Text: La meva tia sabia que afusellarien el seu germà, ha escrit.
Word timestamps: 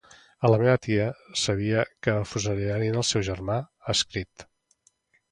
La 0.51 0.57
meva 0.59 0.77
tia 0.85 1.03
sabia 1.41 1.83
que 2.07 2.15
afusellarien 2.21 2.97
el 3.01 3.05
seu 3.09 3.25
germà, 3.27 3.59
ha 3.85 3.95
escrit. 3.99 4.47